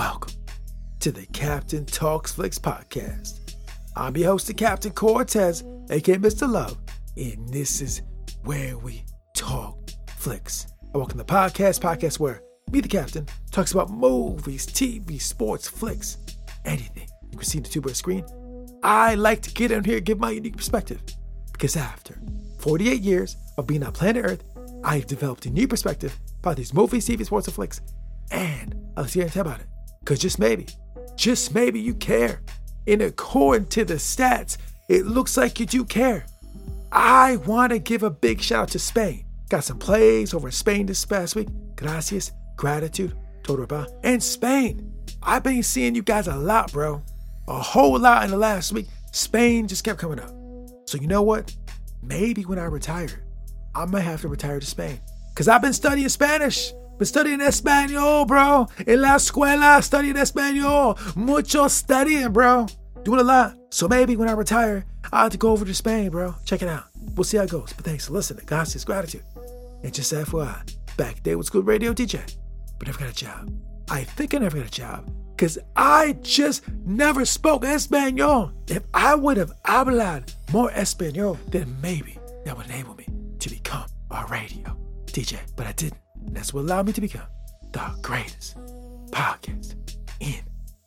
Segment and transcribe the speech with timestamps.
[0.00, 0.32] Welcome
[1.00, 3.54] to the Captain Talks Flicks podcast.
[3.94, 6.50] I'm your host, the Captain Cortez, aka Mr.
[6.50, 6.78] Love,
[7.18, 8.00] and this is
[8.44, 9.04] where we
[9.36, 10.68] talk flicks.
[10.94, 12.40] I welcome the podcast, podcast where
[12.70, 16.16] me, the Captain, talks about movies, TV, sports, flicks,
[16.64, 18.24] anything you can see in the two screen.
[18.82, 21.02] I like to get in here and give my unique perspective
[21.52, 22.18] because after
[22.60, 24.44] 48 years of being on planet Earth,
[24.82, 27.82] I've developed a new perspective about these movies, TV, sports, and flicks,
[28.30, 29.66] and I'll see you about it.
[30.10, 30.66] Because just maybe,
[31.14, 32.40] just maybe you care.
[32.88, 34.56] And according to the stats,
[34.88, 36.26] it looks like you do care.
[36.90, 39.24] I want to give a big shout out to Spain.
[39.50, 41.46] Got some plays over in Spain this past week.
[41.76, 44.92] Gracias, gratitude, todo and Spain.
[45.22, 47.04] I've been seeing you guys a lot, bro.
[47.46, 48.88] A whole lot in the last week.
[49.12, 50.34] Spain just kept coming up.
[50.86, 51.54] So you know what?
[52.02, 53.22] Maybe when I retire,
[53.76, 54.98] I might have to retire to Spain.
[55.32, 56.72] Because I've been studying Spanish.
[57.00, 58.68] Been studying Espanol, bro.
[58.86, 60.98] En la escuela, studying Espanol.
[61.16, 62.66] Mucho studying, bro.
[63.04, 63.56] Doing a lot.
[63.70, 66.34] So maybe when I retire, i have to go over to Spain, bro.
[66.44, 66.84] Check it out.
[67.14, 67.72] We'll see how it goes.
[67.72, 68.44] But thanks for listening.
[68.44, 69.22] Gracias, gratitude.
[69.82, 72.20] And just FYI, back day was good radio DJ,
[72.78, 73.50] but never got a job.
[73.90, 78.52] I think I never got a job because I just never spoke Espanol.
[78.68, 83.06] If I would have hablado more Espanol, then maybe that would enable me
[83.38, 85.38] to become a radio DJ.
[85.56, 86.09] But I didn't.
[86.26, 87.26] That's what allowed me to become
[87.72, 88.56] the greatest
[89.10, 89.74] podcast
[90.20, 90.40] in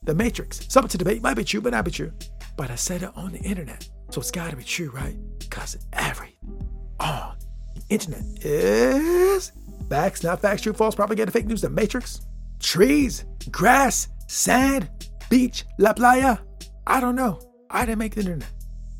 [0.04, 0.66] the Matrix.
[0.70, 2.12] Something to debate might be true, but not be true.
[2.56, 5.16] But I said it on the internet, so it's got to be true, right?
[5.40, 6.38] Because every
[7.00, 7.36] on
[7.76, 9.52] the internet is
[9.90, 12.22] facts, not facts, true, false, propaganda, fake news, the Matrix,
[12.60, 14.90] trees, grass, sand,
[15.30, 16.38] beach, la playa.
[16.86, 17.40] I don't know.
[17.70, 18.50] I didn't make the internet.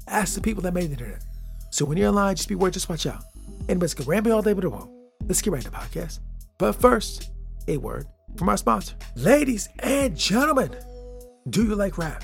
[0.08, 1.24] Ask the people that made the internet.
[1.70, 3.24] So when you're online, just be aware, just watch out.
[3.70, 4.92] Anyways, can ramble all day, but it won't.
[5.28, 6.20] Let's get right to the podcast.
[6.58, 7.32] But first,
[7.68, 8.96] a word from our sponsor.
[9.16, 10.76] Ladies and gentlemen,
[11.50, 12.24] do you like rap?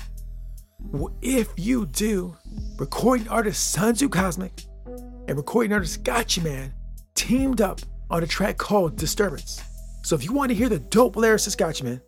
[0.78, 2.36] Well, if you do,
[2.78, 6.72] recording artist Sonzu Cosmic and recording artist Gotchaman
[7.14, 7.80] teamed up
[8.10, 9.62] on a track called Disturbance.
[10.02, 12.00] So if you want to hear the dope lyricist Gotchaman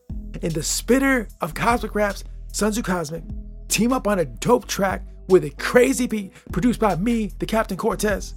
[0.43, 3.25] and the spitter of cosmic raps, Sonzu Cosmic,
[3.69, 7.77] team up on a dope track with a crazy beat produced by me, the Captain
[7.77, 8.35] Cortez,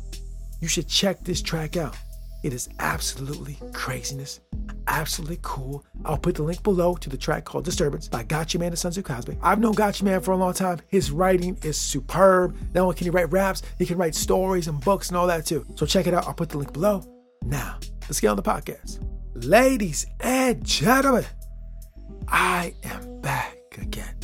[0.59, 1.95] you should check this track out.
[2.43, 4.39] It is absolutely craziness,
[4.87, 5.83] absolutely cool.
[6.03, 9.37] I'll put the link below to the track called Disturbance by Gotchaman and Sonzu Cosmic.
[9.41, 10.79] I've known Gotchaman for a long time.
[10.87, 12.55] His writing is superb.
[12.73, 15.45] Not only can he write raps, he can write stories and books and all that
[15.45, 15.65] too.
[15.75, 16.27] So check it out.
[16.27, 17.03] I'll put the link below.
[17.43, 18.99] Now, let's get on the podcast.
[19.43, 21.25] Ladies and gentlemen,
[22.27, 24.15] I am back again.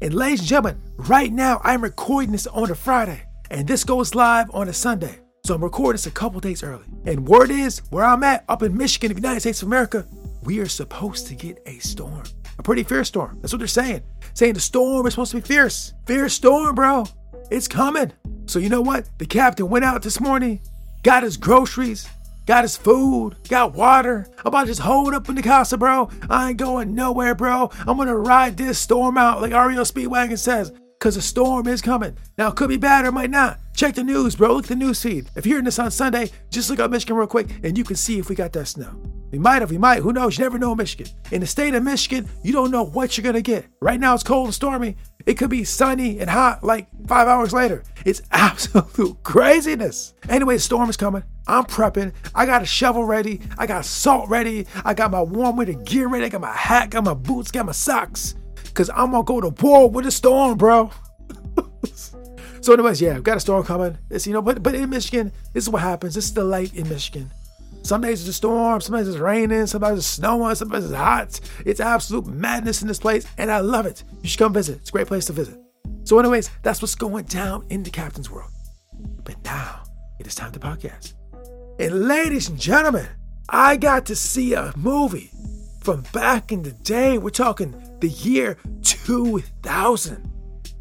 [0.00, 4.14] And ladies and gentlemen, right now I'm recording this on a Friday, and this goes
[4.14, 5.18] live on a Sunday.
[5.48, 6.84] So I'm recording this a couple days early.
[7.06, 10.06] And word is, where I'm at, up in Michigan, the United States of America,
[10.42, 12.24] we are supposed to get a storm.
[12.58, 13.38] A pretty fierce storm.
[13.40, 14.02] That's what they're saying.
[14.34, 15.94] Saying the storm is supposed to be fierce.
[16.04, 17.06] Fierce storm, bro.
[17.50, 18.12] It's coming.
[18.44, 19.08] So you know what?
[19.16, 20.60] The captain went out this morning,
[21.02, 22.06] got his groceries,
[22.44, 24.26] got his food, got water.
[24.40, 26.10] I'm about to just hold up in the casa, bro.
[26.28, 27.70] I ain't going nowhere, bro.
[27.86, 32.18] I'm gonna ride this storm out like REO Speedwagon says because a storm is coming.
[32.36, 33.58] Now, it could be bad or it might not.
[33.78, 34.54] Check the news, bro.
[34.54, 35.30] Look at the news feed.
[35.36, 37.94] If you're hearing this on Sunday, just look up Michigan real quick and you can
[37.94, 38.90] see if we got that snow.
[39.30, 40.02] We might have, we might.
[40.02, 40.36] Who knows?
[40.36, 41.06] You never know Michigan.
[41.30, 43.66] In the state of Michigan, you don't know what you're going to get.
[43.80, 44.96] Right now, it's cold and stormy.
[45.26, 47.84] It could be sunny and hot like five hours later.
[48.04, 50.12] It's absolute craziness.
[50.28, 51.22] Anyway, the storm is coming.
[51.46, 52.12] I'm prepping.
[52.34, 53.42] I got a shovel ready.
[53.58, 54.66] I got salt ready.
[54.84, 56.24] I got my warm winter gear ready.
[56.24, 58.34] I got my hat, got my boots, got my socks.
[58.74, 60.90] Cause I'm gonna go to war with a storm, bro.
[62.60, 63.98] so, anyways, yeah, I've got a storm coming.
[64.10, 66.14] It's you know, but but in Michigan, this is what happens.
[66.14, 67.30] This is the light in Michigan.
[67.82, 71.40] Some days it's a storm, sometimes it's raining, sometimes it's snowing, sometimes it's hot.
[71.64, 74.04] It's absolute madness in this place, and I love it.
[74.22, 74.78] You should come visit.
[74.78, 75.58] It's a great place to visit.
[76.04, 78.50] So, anyways, that's what's going down in the captain's world.
[79.24, 79.82] But now
[80.18, 81.14] it is time to podcast.
[81.78, 83.06] And ladies and gentlemen,
[83.48, 85.30] I got to see a movie
[85.80, 87.18] from back in the day.
[87.18, 90.37] We're talking the year 2000.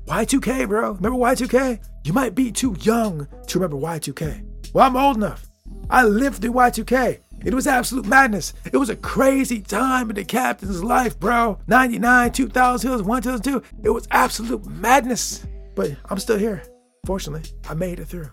[0.08, 0.94] Y2K, bro.
[0.94, 1.80] Remember Y2K?
[2.06, 4.72] You might be too young to remember Y2K.
[4.74, 5.46] Well, I'm old enough.
[5.90, 7.20] I lived through Y2K.
[7.44, 8.54] It was absolute madness.
[8.72, 11.60] It was a crazy time in the captain's life, bro.
[11.68, 13.84] 99, 2000, 2001, 2002.
[13.84, 15.46] It was absolute madness.
[15.76, 16.64] But I'm still here.
[17.06, 18.30] Fortunately, I made it through.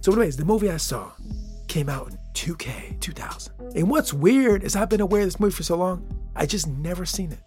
[0.00, 1.12] So, anyways, the movie I saw
[1.68, 3.54] came out in 2K 2000.
[3.76, 6.66] And what's weird is I've been aware of this movie for so long, I just
[6.66, 7.40] never seen it.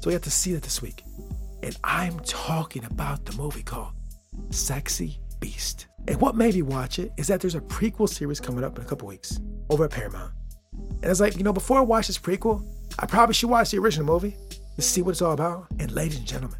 [0.00, 1.02] So we got to see it this week.
[1.64, 3.94] And I'm talking about the movie called
[4.50, 5.86] Sexy Beast.
[6.06, 8.84] And what made me watch it is that there's a prequel series coming up in
[8.84, 9.40] a couple weeks
[9.70, 10.34] over at Paramount.
[10.74, 12.62] And I was like, you know, before I watch this prequel,
[12.98, 14.36] I probably should watch the original movie
[14.76, 15.68] to see what it's all about.
[15.78, 16.58] And ladies and gentlemen,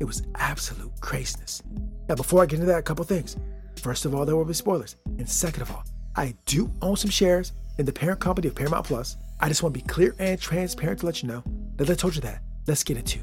[0.00, 1.62] it was absolute craziness.
[2.08, 3.36] Now, before I get into that, a couple things.
[3.80, 4.96] First of all, there will be spoilers.
[5.06, 5.84] And second of all,
[6.16, 9.16] I do own some shares in the parent company of Paramount Plus.
[9.38, 11.44] I just want to be clear and transparent to let you know
[11.76, 12.42] that I told you that.
[12.66, 13.20] Let's get into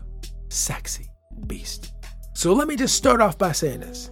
[0.47, 1.09] Sexy
[1.45, 1.94] Beast.
[2.34, 4.12] So let me just start off by saying this.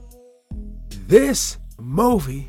[1.07, 2.47] This movie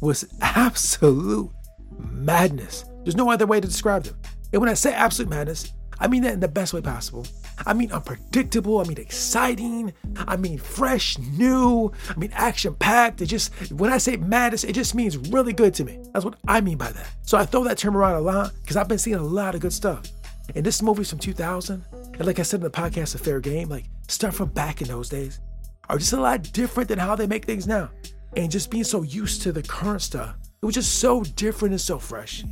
[0.00, 1.50] was absolute
[1.98, 2.84] madness.
[3.04, 4.16] There's no other way to describe them.
[4.52, 7.26] And when I say absolute madness, I mean that in the best way possible.
[7.66, 13.20] I mean unpredictable, I mean exciting, I mean fresh, new, I mean action packed.
[13.20, 15.98] It just, when I say madness, it just means really good to me.
[16.12, 17.10] That's what I mean by that.
[17.22, 19.60] So I throw that term around a lot because I've been seeing a lot of
[19.60, 20.06] good stuff.
[20.54, 21.84] And this movie's from 2000.
[22.18, 24.88] And like I said in the podcast, A Fair Game, like stuff from back in
[24.88, 25.40] those days
[25.88, 27.90] are just a lot different than how they make things now.
[28.36, 31.80] And just being so used to the current stuff, it was just so different and
[31.80, 32.42] so fresh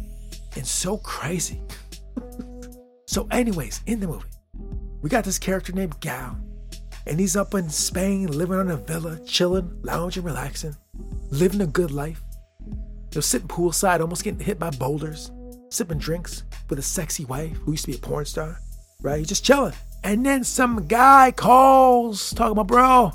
[0.55, 1.61] and so crazy.
[3.07, 4.29] so, anyways, in the movie,
[5.03, 6.39] we got this character named Gal,
[7.07, 10.77] and he's up in Spain living on a villa, chilling, lounging, relaxing,
[11.31, 12.23] living a good life.
[13.13, 15.31] He'll sit poolside, almost getting hit by boulders,
[15.71, 18.61] sipping drinks with a sexy wife who used to be a porn star,
[19.07, 19.19] right?
[19.19, 19.73] He's just chilling.
[20.05, 23.13] And then some guy calls, talking about, bro,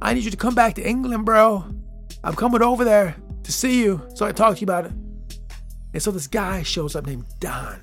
[0.00, 1.64] I need you to come back to England, bro.
[2.22, 4.92] I'm coming over there to see you so I can talk to you about it.
[5.92, 7.80] And so this guy shows up named Don.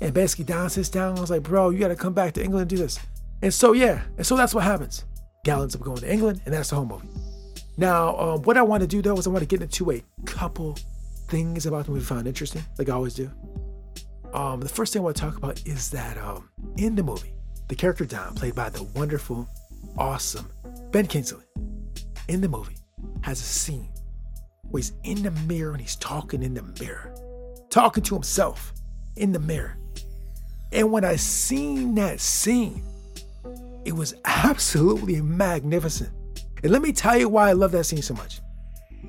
[0.00, 2.42] And basically, Don sits down and was like, bro, you got to come back to
[2.42, 2.98] England and do this.
[3.42, 5.04] And so, yeah, and so that's what happens.
[5.44, 7.08] Gal ends up going to England, and that's the whole movie.
[7.76, 10.02] Now, um, what I want to do though is I want to get into a
[10.26, 10.76] couple
[11.28, 13.30] things about the movie found interesting, like I always do.
[14.32, 17.34] Um, the first thing I want to talk about is that um, in the movie,
[17.68, 19.48] the character Don, played by the wonderful,
[19.96, 20.48] awesome
[20.90, 21.44] Ben Kingsley,
[22.28, 22.76] in the movie,
[23.22, 23.88] has a scene
[24.64, 27.14] where he's in the mirror and he's talking in the mirror,
[27.70, 28.72] talking to himself
[29.16, 29.76] in the mirror.
[30.72, 32.82] And when I seen that scene,
[33.84, 36.10] it was absolutely magnificent.
[36.62, 38.40] And let me tell you why I love that scene so much.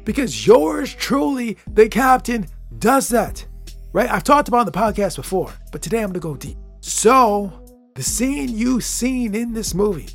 [0.03, 2.47] Because yours truly, the captain,
[2.77, 3.45] does that.
[3.93, 4.09] Right?
[4.09, 6.57] I've talked about on the podcast before, but today I'm gonna go deep.
[6.79, 7.51] So,
[7.95, 10.09] the scene you seen in this movie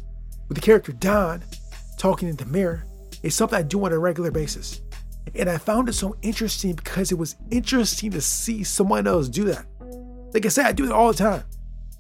[0.49, 1.43] with the character Don
[1.99, 2.87] talking in the mirror
[3.23, 4.81] is something I do on a regular basis.
[5.34, 9.44] And I found it so interesting because it was interesting to see someone else do
[9.44, 9.67] that.
[10.32, 11.44] Like I said, I do it all the time.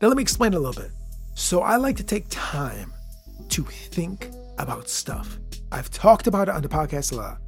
[0.00, 0.92] Now, let me explain a little bit.
[1.34, 2.92] So, I like to take time
[3.50, 5.38] to think about stuff.
[5.72, 7.38] I've talked about it on the podcast a lot.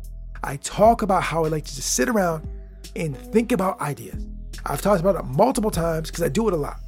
[0.43, 2.47] I talk about how I like to just sit around
[2.97, 4.27] and think about ideas.
[4.67, 6.81] I've talked about it multiple times because I do it a lot.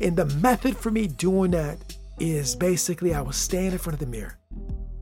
[0.00, 1.78] And the method for me doing that
[2.18, 4.38] is basically I will stand in front of the mirror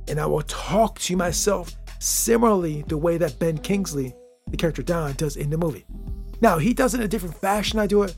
[0.08, 4.14] and I will talk to myself similarly the way that Ben Kingsley,
[4.48, 5.84] the character Don, does in the movie.
[6.40, 8.16] Now, he does it in a different fashion, I do it,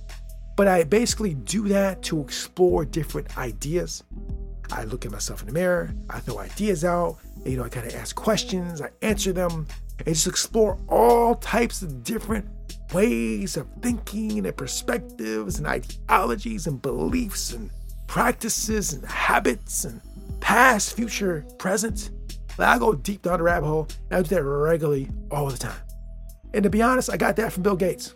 [0.57, 4.03] but I basically do that to explore different ideas.
[4.73, 7.87] I look at myself in the mirror, I throw ideas out, you know, I kind
[7.87, 9.67] of ask questions, I answer them,
[9.99, 12.47] and just explore all types of different
[12.93, 17.71] ways of thinking and perspectives and ideologies and beliefs and
[18.07, 20.01] practices and habits and
[20.41, 22.11] past, future, present.
[22.59, 25.59] Like I go deep down the rabbit hole, and I do that regularly all the
[25.59, 25.81] time.
[26.53, 28.15] And to be honest, I got that from Bill Gates.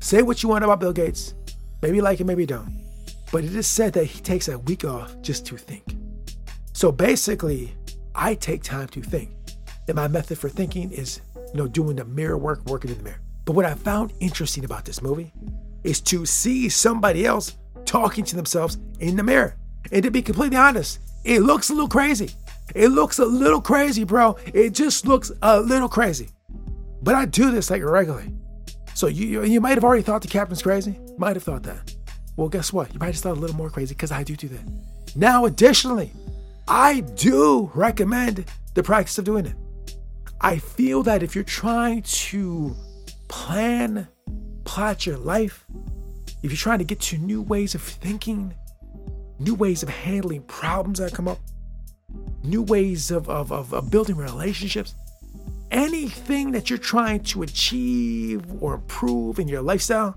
[0.00, 1.34] Say what you want about Bill Gates.
[1.80, 2.82] Maybe you like it, maybe you don't.
[3.32, 5.96] But it is said that he takes a week off just to think.
[6.74, 7.74] So basically,
[8.14, 9.30] I take time to think.
[9.88, 13.04] And my method for thinking is, you know, doing the mirror work, working in the
[13.04, 13.20] mirror.
[13.44, 15.32] But what I found interesting about this movie
[15.82, 19.56] is to see somebody else talking to themselves in the mirror.
[19.90, 22.30] And to be completely honest, it looks a little crazy.
[22.74, 24.36] It looks a little crazy, bro.
[24.54, 26.28] It just looks a little crazy.
[27.02, 28.32] But I do this like regularly.
[28.94, 30.98] So you you might have already thought the captain's crazy.
[31.18, 31.94] Might have thought that.
[32.36, 32.92] Well, guess what?
[32.92, 34.62] You might have thought a little more crazy because I do do that.
[35.16, 36.12] Now, additionally,
[36.66, 39.54] I do recommend the practice of doing it.
[40.44, 42.74] I feel that if you're trying to
[43.28, 44.08] plan,
[44.64, 45.64] plot your life,
[46.42, 48.52] if you're trying to get to new ways of thinking,
[49.38, 51.38] new ways of handling problems that come up,
[52.42, 54.96] new ways of, of, of, of building relationships,
[55.70, 60.16] anything that you're trying to achieve or improve in your lifestyle,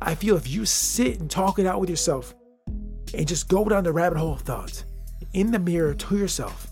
[0.00, 2.34] I feel if you sit and talk it out with yourself
[3.14, 4.84] and just go down the rabbit hole of thoughts
[5.34, 6.66] in the mirror to yourself,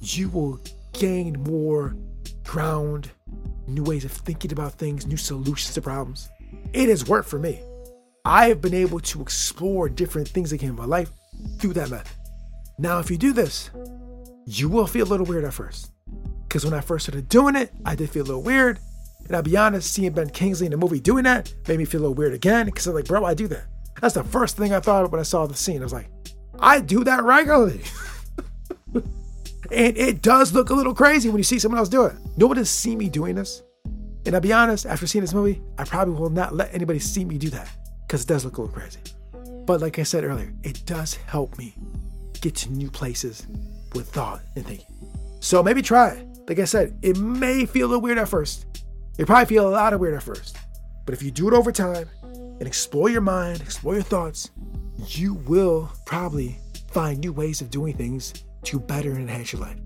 [0.00, 0.58] you will
[0.94, 1.94] gain more
[2.44, 3.10] ground,
[3.66, 6.28] new ways of thinking about things, new solutions to problems.
[6.72, 7.60] It has worked for me.
[8.24, 11.10] I have been able to explore different things again in my life
[11.58, 12.12] through that method.
[12.78, 13.70] Now, if you do this,
[14.46, 15.92] you will feel a little weird at first.
[16.42, 18.78] Because when I first started doing it, I did feel a little weird.
[19.26, 22.00] And I'll be honest, seeing Ben Kingsley in the movie doing that made me feel
[22.00, 22.66] a little weird again.
[22.66, 23.64] Because I'm like, bro, I do that.
[24.00, 25.80] That's the first thing I thought of when I saw the scene.
[25.80, 26.10] I was like,
[26.58, 27.82] I do that regularly.
[29.72, 32.14] and it does look a little crazy when you see someone else do it.
[32.36, 33.62] Nobody seen me doing this.
[34.26, 37.24] And I'll be honest, after seeing this movie, I probably will not let anybody see
[37.24, 37.70] me do that
[38.06, 39.00] because it does look a little crazy.
[39.64, 41.74] But like I said earlier, it does help me
[42.40, 43.46] get to new places
[43.94, 44.86] with thought and thinking.
[45.40, 46.26] So maybe try it.
[46.48, 48.66] Like I said, it may feel a little weird at first.
[49.16, 50.56] You probably feel a lot of weird at first.
[51.06, 54.50] But if you do it over time and explore your mind, explore your thoughts,
[55.06, 56.58] you will probably
[56.90, 59.76] find new ways of doing things to better enhance your life.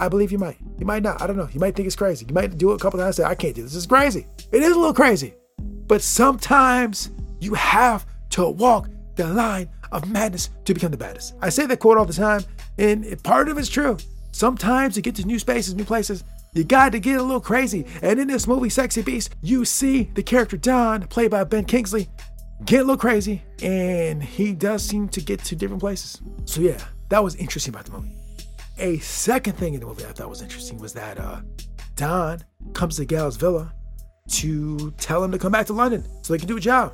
[0.00, 0.56] I believe you might.
[0.78, 1.22] You might not.
[1.22, 1.48] I don't know.
[1.52, 2.26] You might think it's crazy.
[2.26, 3.74] You might do it a couple times and say, I can't do this.
[3.74, 4.26] Is crazy.
[4.50, 5.34] It is a little crazy.
[5.86, 11.34] But sometimes you have to walk the line of madness to become the baddest.
[11.40, 12.42] I say that quote all the time,
[12.78, 13.96] and part of it's true.
[14.32, 17.86] Sometimes to get to new spaces, new places, you got to get a little crazy.
[18.02, 22.08] And in this movie, Sexy Beast, you see the character Don, played by Ben Kingsley,
[22.64, 26.20] get a little crazy, and he does seem to get to different places.
[26.44, 28.16] So yeah, that was interesting about the movie.
[28.78, 31.40] A second thing in the movie I thought was interesting was that uh,
[31.96, 32.42] Don
[32.72, 33.72] comes to Gal's villa
[34.30, 36.92] to tell him to come back to London so they can do a job.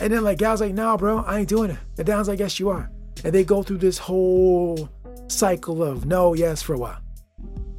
[0.00, 1.78] And then like Gal's like, nah, bro, I ain't doing it.
[1.98, 2.90] And Don's like, yes, you are.
[3.24, 4.88] And they go through this whole
[5.28, 7.00] cycle of no, yes for a while.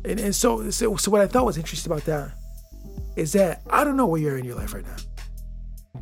[0.06, 2.32] And, and so, so, so what I thought was interesting about that
[3.16, 4.96] is that I don't know where you're in your life right now.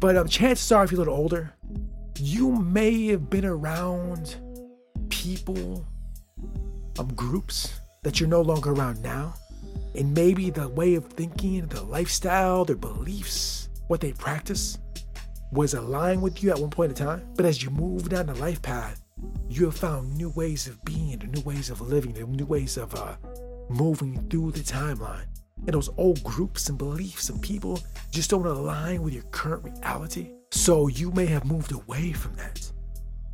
[0.02, 1.54] But um, chances are, if you're a little older,
[2.18, 4.36] you may have been around
[5.10, 5.86] people,
[6.98, 9.36] um, groups that you're no longer around now.
[9.94, 14.80] And maybe the way of thinking, the lifestyle, their beliefs, what they practice
[15.52, 17.28] was aligned with you at one point in time.
[17.36, 19.04] But as you move down the life path,
[19.50, 23.18] you have found new ways of being, new ways of living, new ways of uh,
[23.70, 25.28] moving through the timeline.
[25.66, 30.32] And those old groups and beliefs and people just don't align with your current reality.
[30.52, 32.72] So you may have moved away from that.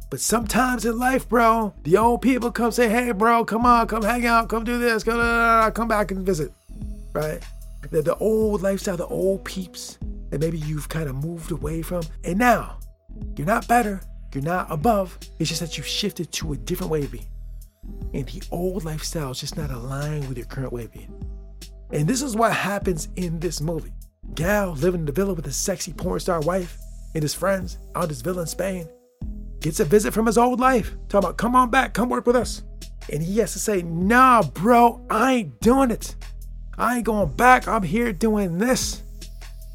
[0.09, 4.03] But sometimes in life, bro, the old people come say, hey, bro, come on, come
[4.03, 6.51] hang out, come do this, come, come back and visit,
[7.13, 7.41] right?
[7.89, 9.97] The, the old lifestyle, the old peeps
[10.29, 12.03] that maybe you've kind of moved away from.
[12.23, 12.77] And now
[13.35, 14.01] you're not better,
[14.33, 15.17] you're not above.
[15.39, 17.27] It's just that you've shifted to a different way of being.
[18.13, 21.13] And the old lifestyle is just not aligned with your current way of being.
[21.91, 23.93] And this is what happens in this movie.
[24.33, 26.77] Gal living in the villa with his sexy porn star wife
[27.13, 28.87] and his friends out his villa in Spain
[29.61, 30.95] gets a visit from his old life.
[31.09, 32.63] Talking about, come on back, come work with us.
[33.11, 36.15] And he has to say, nah, bro, I ain't doing it.
[36.77, 37.67] I ain't going back.
[37.67, 39.01] I'm here doing this.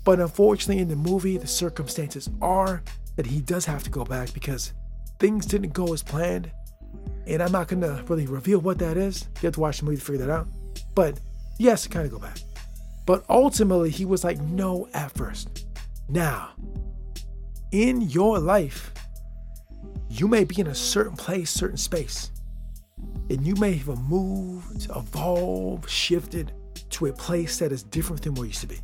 [0.04, 2.82] But unfortunately, in the movie, the circumstances are
[3.16, 4.72] that he does have to go back because
[5.18, 6.50] things didn't go as planned.
[7.26, 9.28] And I'm not going to really reveal what that is.
[9.36, 10.48] You have to watch the movie to figure that out.
[10.94, 11.18] But
[11.62, 12.38] to kind of go back.
[13.06, 15.66] But ultimately, he was like, no at first.
[16.08, 16.50] Now,
[17.72, 18.92] in your life,
[20.08, 22.30] you may be in a certain place, certain space,
[23.30, 26.52] and you may have moved, evolved, shifted
[26.90, 28.78] to a place that is different than where you used to be.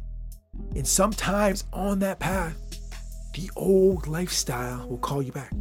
[0.75, 2.57] And sometimes on that path,
[3.35, 5.53] the old lifestyle will call you back.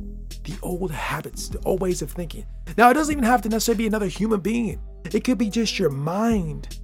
[0.43, 2.45] The old habits, the old ways of thinking.
[2.77, 4.79] Now, it doesn't even have to necessarily be another human being.
[5.03, 6.79] It could be just your mind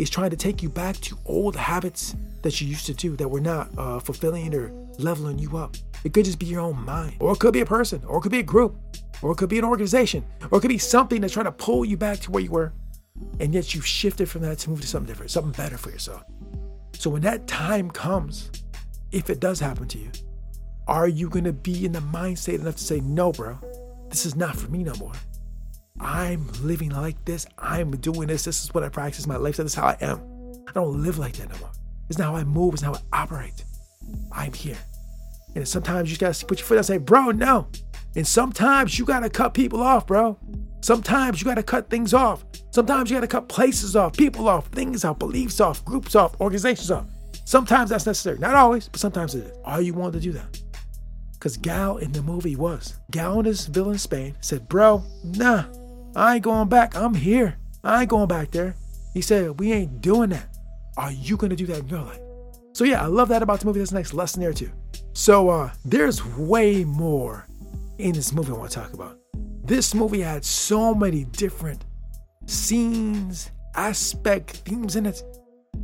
[0.00, 3.28] is trying to take you back to old habits that you used to do that
[3.28, 5.76] were not uh, fulfilling or leveling you up.
[6.04, 8.22] It could just be your own mind, or it could be a person, or it
[8.22, 8.78] could be a group,
[9.20, 11.84] or it could be an organization, or it could be something that's trying to pull
[11.84, 12.72] you back to where you were.
[13.38, 16.24] And yet you've shifted from that to move to something different, something better for yourself.
[16.94, 18.50] So when that time comes,
[19.12, 20.10] if it does happen to you,
[20.86, 23.58] are you going to be in the mind state enough to say, no, bro,
[24.08, 25.12] this is not for me no more?
[26.00, 27.46] I'm living like this.
[27.58, 28.44] I'm doing this.
[28.44, 29.26] This is what I practice.
[29.26, 29.58] My life.
[29.58, 30.20] This is how I am.
[30.66, 31.70] I don't live like that no more.
[32.08, 32.74] It's not how I move.
[32.74, 33.64] It's not how I operate.
[34.32, 34.78] I'm here.
[35.54, 37.68] And sometimes you gotta put your foot down and say, bro, no.
[38.16, 40.38] And sometimes you gotta cut people off, bro.
[40.80, 42.44] Sometimes you gotta cut things off.
[42.70, 46.90] Sometimes you gotta cut places off, people off, things off, beliefs off, groups off, organizations
[46.90, 47.06] off.
[47.44, 48.38] Sometimes that's necessary.
[48.38, 49.58] Not always, but sometimes it is.
[49.64, 50.60] Are you willing to do that?
[51.32, 53.00] Because Gal in the movie was.
[53.10, 55.64] Gal in his villain Spain said, Bro, nah,
[56.16, 56.96] I ain't going back.
[56.96, 57.56] I'm here.
[57.84, 58.74] I ain't going back there.
[59.14, 60.56] He said, We ain't doing that.
[60.96, 62.20] Are you to do that in life?
[62.72, 63.78] So yeah, I love that about the movie.
[63.80, 64.70] That's a nice lesson there too.
[65.12, 67.46] So uh, there's way more
[67.98, 69.18] in this movie I want to talk about.
[69.64, 71.84] This movie had so many different
[72.46, 75.22] scenes, aspect, themes in it.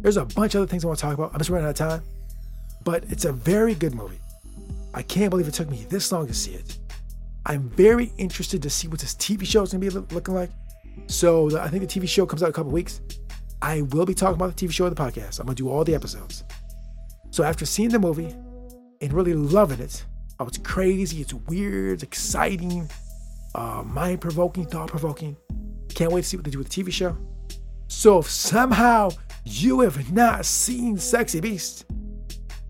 [0.01, 1.33] There's a bunch of other things I want to talk about.
[1.33, 2.03] I'm just running out of time.
[2.85, 4.21] But it's a very good movie.
[4.95, 6.79] I can't believe it took me this long to see it.
[7.49, 10.51] I'm very interested to see what this TV show is going to be looking like.
[11.07, 13.01] So the, I think the TV show comes out in a couple weeks.
[13.63, 15.39] I will be talking about the TV show of the podcast.
[15.39, 16.43] I'm going to do all the episodes.
[17.31, 18.35] So after seeing the movie
[19.01, 20.05] and really loving it,
[20.41, 22.91] oh, it's crazy, it's weird, it's exciting,
[23.55, 25.37] uh, mind provoking, thought provoking.
[25.95, 27.17] Can't wait to see what they do with the TV show.
[27.87, 29.11] So if somehow
[29.45, 31.85] you have not seen Sexy Beast,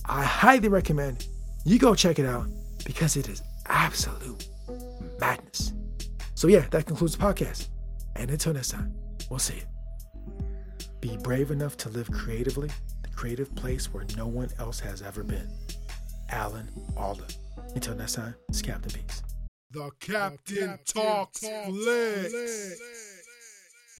[0.04, 1.26] I highly recommend
[1.64, 2.47] you go check it out
[2.85, 4.49] because it is absolute
[5.20, 5.73] madness.
[6.35, 7.68] So yeah, that concludes the podcast.
[8.14, 8.94] And until next time,
[9.30, 9.62] we'll see you.
[11.00, 12.70] Be brave enough to live creatively,
[13.02, 15.49] the creative place where no one else has ever been.
[16.30, 17.26] Alan Alda.
[17.75, 19.23] Until next time, it's Captain Beats.
[19.70, 22.80] The Captain, the Captain Talks, Talks.